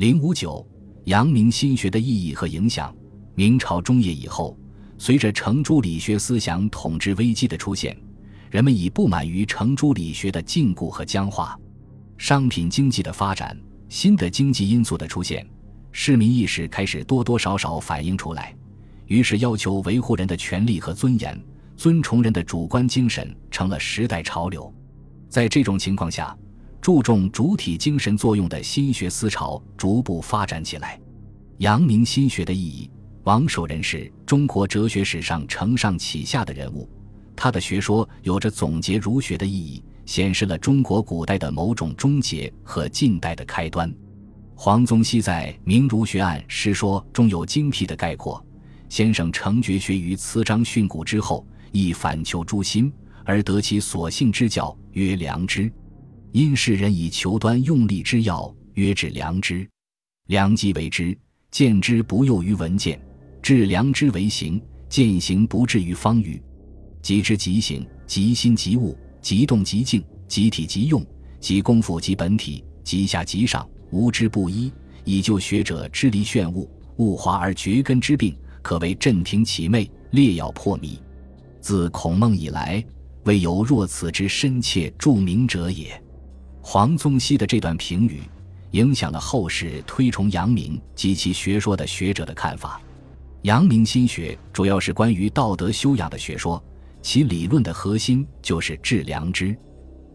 [0.00, 0.66] 零五九，
[1.04, 2.90] 阳明心学的意义和影响。
[3.34, 4.58] 明朝中叶以后，
[4.96, 7.94] 随着程朱理学思想统治危机的出现，
[8.48, 11.54] 人们已不满于程朱理学的禁锢和僵化。
[12.16, 13.54] 商品经济的发展，
[13.90, 15.46] 新的经济因素的出现，
[15.92, 18.56] 市民意识开始多多少少反映出来，
[19.04, 21.38] 于是要求维护人的权利和尊严、
[21.76, 24.72] 尊崇人的主观精神成了时代潮流。
[25.28, 26.34] 在这种情况下，
[26.80, 30.98] 注重主体精神作用的心学思潮逐步发展起来。
[31.58, 32.90] 阳明心学的意义，
[33.24, 36.88] 王守仁是中国哲学史上承上启下的人物，
[37.36, 43.92] 他的学说有着总结儒学的意义，显示了中国古代的某种终结和近代的开端。
[44.54, 48.42] 黄宗羲在《明儒学案诗说》中有精辟的概括：
[48.88, 52.90] 先生成绝学于辞章训诂之后，亦反求诸心，
[53.24, 55.70] 而得其所性之教，曰良知。
[56.32, 59.68] 因世人以求端用力之要，曰治良知。
[60.28, 61.16] 良即为之，
[61.50, 62.96] 见之不囿于闻见；
[63.42, 66.40] 治良知为行，见行不至于方语。
[67.02, 71.04] 即知即行，即心即物，即动即静，即体即用，
[71.40, 74.72] 即功夫即本体，即下即上，无之不一。
[75.04, 81.00] 以就学者支离炫物，物华而绝根之病，可谓震霆起魅，裂咬破迷。
[81.60, 82.84] 自孔孟以来，
[83.24, 86.00] 未有若此之深切著名者也。
[86.72, 88.22] 黄宗羲的这段评语，
[88.70, 92.80] 影响了后世推崇阳明及其学说的学者的看法。
[93.42, 96.62] 阳明心学主要是关于道德修养的学说，
[97.02, 99.58] 其理论的核心就是致良知。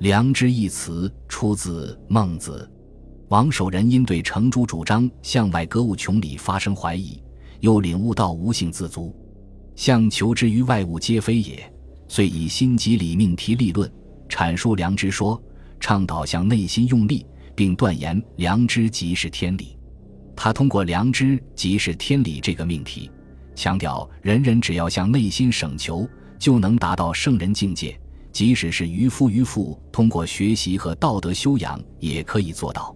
[0.00, 2.70] 良知一词出自孟子。
[3.28, 7.18] 王守仁因对程朱主张向外格物穷理发生怀疑，
[7.60, 9.16] 又领悟到无性自足，
[9.74, 11.72] 向求之于外物皆非也，
[12.08, 13.90] 遂以心即理命题立论，
[14.28, 15.42] 阐述良知说。
[15.82, 19.76] 倡导向内心用力，并断言良知即是天理。
[20.36, 23.10] 他通过“良知即是天理”这个命题，
[23.56, 27.96] 强调人人只要向内心省求，就能达到圣人境界；
[28.30, 32.94] 即使是渔夫渔妇，通过学习和道德修养也可以做到。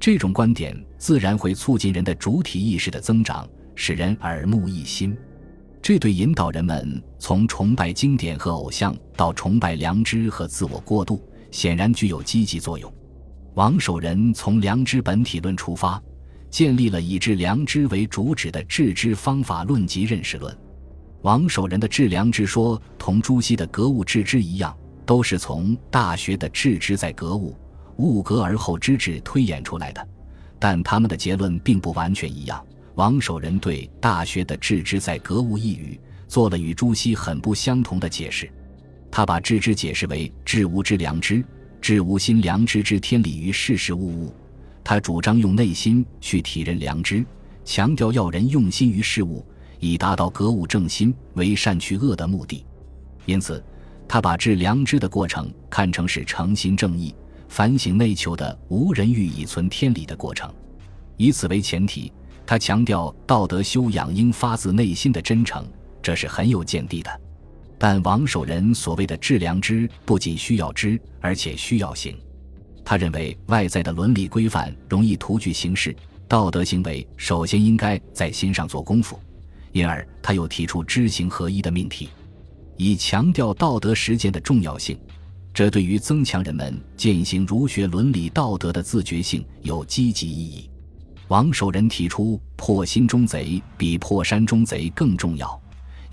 [0.00, 5.16] 这种观点自然会促进人的主体意识的增长，使人耳目一新。
[5.80, 11.22] 这对引导人们从崇拜经典和偶像到崇拜良知和自我过渡。
[11.50, 12.92] 显然具有积极作用。
[13.54, 16.02] 王守仁从良知本体论出发，
[16.50, 20.56] 建立了以治良知为主旨的治知方法论及认识论。
[21.22, 27.56] 王守仁的治良知说同朱熹的格物致知一样，都是从《大学》的“致知在格物，
[27.96, 30.08] 物格而后知之”推演出来的。
[30.58, 32.64] 但他们的结论并不完全一样。
[32.94, 38.50] 王守仁对《大学》的“致知在格物”一语做了与朱熹很不相同的解释。
[39.16, 41.42] 他把致知解释为致无知良知，
[41.80, 44.30] 致无心良知之天理于事事物物。
[44.84, 47.24] 他主张用内心去体认良知，
[47.64, 49.42] 强调要人用心于事物，
[49.80, 52.62] 以达到格物正心、为善去恶的目的。
[53.24, 53.64] 因此，
[54.06, 57.14] 他把致良知的过程看成是诚心正义、
[57.48, 60.52] 反省内求的无人欲以存天理的过程。
[61.16, 62.12] 以此为前提，
[62.44, 65.66] 他强调道德修养应发自内心的真诚，
[66.02, 67.20] 这是很有见地的。
[67.78, 72.16] 但王守仁所谓的致良知，不仅需要知，而且需要行。
[72.84, 75.94] 他认为外在的伦理规范容易图具形式，
[76.28, 79.18] 道德行为首先应该在心上做功夫。
[79.72, 82.08] 因而，他又提出知行合一的命题，
[82.76, 84.98] 以强调道德实践的重要性。
[85.52, 90.70] 这对于增强人们践行儒学伦理道德的自觉性有积极意义。
[91.28, 95.60] 王守仁提出，破心中贼比破山中贼更重要。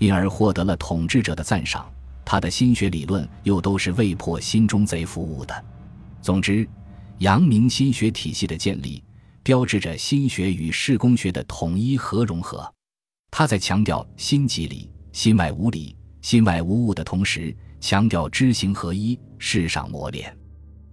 [0.04, 1.90] 因而获得了统治者的赞赏，
[2.26, 5.64] 他的心学理论又都是为破心中贼服务的。
[6.20, 6.68] 总之，
[7.18, 9.02] 阳明心学体系的建立，
[9.42, 12.70] 标志着心学与世工学的统一和融合。
[13.30, 20.36] 他在强调心即理，心外无理，心外无物的同时，强调知行合一，世上磨练。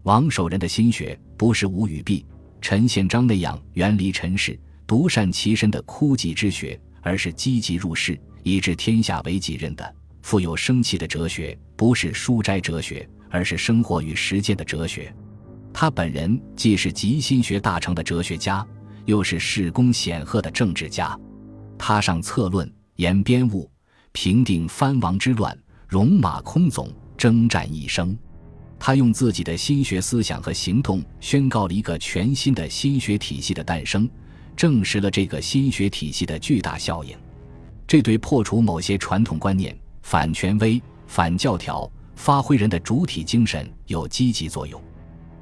[0.04, 2.26] 王守仁的心学不是吴与弼、
[2.62, 4.58] 陈宪章那样远离尘世、
[4.88, 8.20] 独善其身的枯寂之学，而是积极入世。
[8.44, 15.14] 以治天下为己任的富有生气的哲学，不是书斋哲学，而是生活与实践的哲学。
[15.72, 18.66] 他本人既是极心学大成的哲学家，
[19.06, 21.18] 又是世功显赫的政治家。
[21.78, 23.70] 他上策论，言编务，
[24.12, 25.58] 平定藩王之乱，
[25.88, 28.18] 戎马倥偬，征战一生。
[28.80, 34.10] 他用自己的心学思想和行动，宣告了一个全新的心学体系的诞生，
[34.56, 37.16] 证实了这个心学体系的巨大效应。
[37.88, 44.82] 这对破除某些传统观念、反权威、反教条、发挥人的主体精神有积极作用。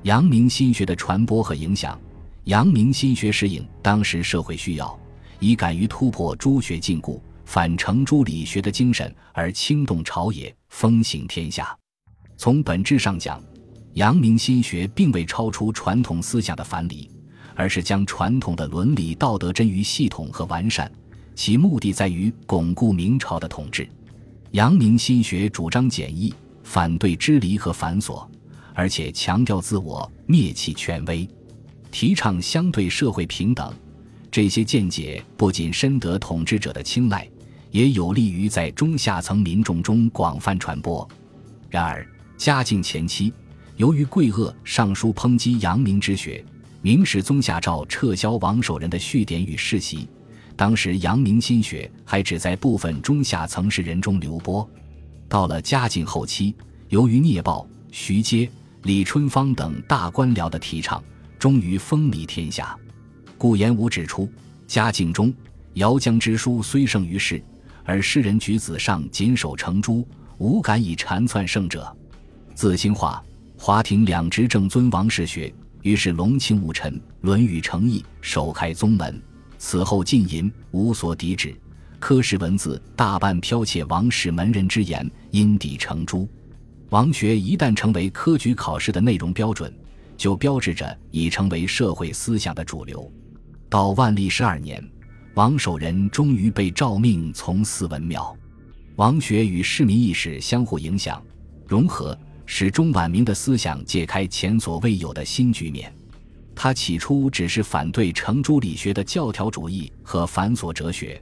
[0.03, 1.99] 阳明心学的传播和影响，
[2.45, 4.97] 阳明心学适应当时社会需要，
[5.39, 11.77] 以敢于突破朱学禁锢、反程朱理学的精神而轻动朝野、风行天下。
[12.37, 13.43] 从本质上讲，
[13.93, 17.11] 阳明心学并未超出传统思想的藩篱，
[17.59, 20.89] 而是将传统的伦理道德臻于系统和完善，
[21.35, 23.85] 其目的在于巩固明朝的统治。
[24.51, 26.33] 阳明心学主张简易，
[26.63, 28.25] 反对支离和繁琐，
[28.73, 31.27] 而且强调自我，灭弃权威，
[31.91, 33.73] 提倡相对社会平等。
[34.31, 37.29] 这些见解不仅深得统治者的青睐，
[37.71, 41.05] 也有利于在中下层民众中广泛传播。
[41.69, 42.07] 然而，
[42.37, 43.33] 嘉靖前期。
[43.75, 46.43] 由于桂鄂上书抨击阳明之学，
[46.81, 50.07] 明史宗下诏撤销王守仁的序典与世袭。
[50.55, 54.67] 当时阳明心学还只在部分中下层士人中流播。
[55.27, 56.55] 到了嘉靖后期，
[56.89, 58.49] 由于聂豹、徐阶、
[58.83, 61.03] 李春芳等大官僚的提倡，
[61.37, 62.77] 终于风靡天下。
[63.37, 64.29] 顾炎武指出，
[64.67, 65.33] 嘉靖中
[65.75, 67.41] 姚江之书虽盛于世，
[67.83, 71.95] 而诗人举子上谨守成朱，无敢以禅篡圣者。
[72.55, 73.21] 自兴化。
[73.61, 79.21] 华亭两执正尊王氏学，于是隆庆戊辰，《论语》成义，首开宗门。
[79.57, 81.55] 此后禁淫，无所抵止。
[81.99, 86.27] 科试文字大半剽窃王氏门人之言，因抵成诛。
[86.89, 89.73] 王学一旦成为科举考试的内容标准，
[90.17, 93.11] 就标志着已成为社会思想的主流。
[93.69, 94.83] 到万历十二年，
[95.35, 98.35] 王守仁终于被诏命从祀文庙。
[98.95, 101.21] 王学与市民意识相互影响、
[101.67, 102.17] 融合。
[102.51, 105.93] 使中晚明的思想解开前所未有的新局面。
[106.55, 111.21] 他起初只是反对程朱理学的教条主义和繁琐哲学，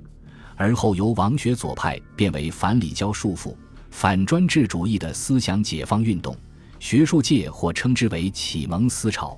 [0.55, 3.53] 而后由王学左派变为反礼教束缚、
[3.91, 6.33] 反专制主义的思想解放运动。
[6.79, 9.37] 学术界或称之为启蒙思潮。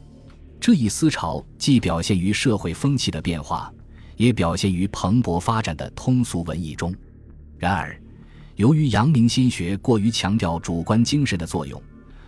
[0.61, 3.73] 这一思潮既表现于社会风气的变化，
[4.15, 6.93] 也表现于蓬勃发展的通俗文艺中。
[7.57, 7.99] 然而，
[8.59, 11.81] 由于阳明心学过于强调主观精神的作用，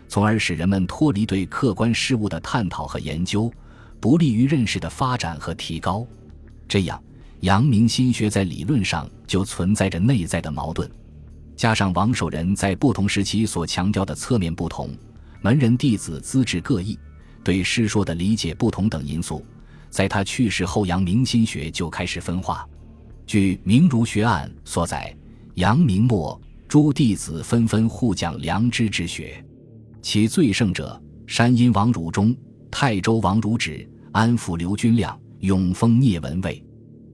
[0.08, 3.52] 从而使人们脱离对客观事物的探讨和研究，
[4.00, 6.08] 不利于认识的发展和提高。
[6.70, 7.04] 这样，
[7.42, 10.90] 阳明心学在理论上就存在着内在的矛盾。
[11.58, 14.90] 加上王守仁在不同时期所强调的侧面不同、
[15.42, 16.98] 门人弟子资质各异、
[17.44, 19.46] 对诗说的理解不同等因素，
[19.90, 22.66] 在他去世后，阳明心学就开始分化。
[23.28, 25.14] 据《明儒学案》所载。
[25.62, 29.46] 阳明末，诸弟子纷纷互讲良知之学，
[30.02, 32.36] 其最盛者，山阴王汝中、
[32.72, 36.66] 泰州王汝止、安抚刘君亮、永丰聂文蔚，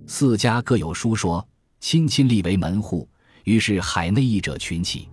[0.05, 1.45] 四家各有书说，
[1.81, 3.05] 亲亲立为门户。
[3.43, 5.09] 于是海内译者群起。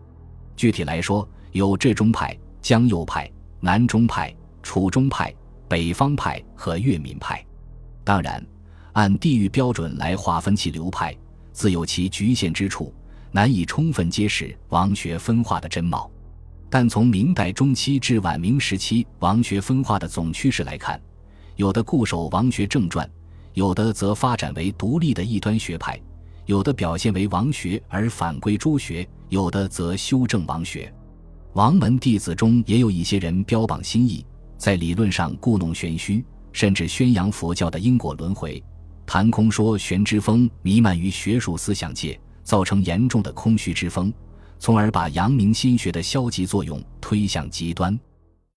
[0.54, 3.28] 具体来说，有浙中派、江右派、
[3.58, 4.32] 南中派、
[4.62, 5.34] 楚中派、
[5.66, 7.44] 北方派和粤闽派。
[8.04, 8.46] 当然，
[8.92, 11.12] 按地域标准来划分其流派，
[11.50, 12.94] 自有其局限之处。
[13.34, 16.08] 难以充分揭示王学分化的真貌，
[16.70, 21.02] 但从明代中期至晚明时期王学分化的总趋势来看，
[21.56, 23.10] 有的固守王学正传，
[23.52, 26.00] 有的则发展为独立的异端学派，
[26.46, 30.94] 有的表现为王学而反归朱学，有的则修正王学。
[31.54, 34.24] 王门弟子中也有一些人标榜新意，
[34.56, 38.62] 在理论上故弄玄虚，甚至宣扬佛教的因果轮回，
[39.04, 42.16] 谈空说玄之风弥漫于学术思想界。
[42.44, 44.12] 造成严重的空虚之风，
[44.58, 47.98] 从而把阳明心学的消极作用推向极端。